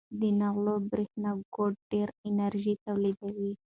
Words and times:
د 0.19 0.21
نغلو 0.41 0.75
برېښنا 0.91 1.31
کوټ 1.55 1.73
ډېره 1.91 2.13
انرژي 2.27 2.73
تولیدوي. 2.85 3.51